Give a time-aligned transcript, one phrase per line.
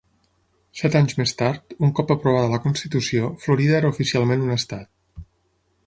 [0.79, 5.29] Set anys més tard, un cop aprovada la constitució, Florida era oficialment un estat.